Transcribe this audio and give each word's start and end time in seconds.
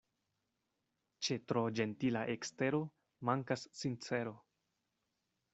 Ĉe 1.27 1.37
tro 1.51 1.63
ĝentila 1.81 2.23
ekstero 2.37 2.81
mankas 3.31 3.69
sincero. 3.83 4.37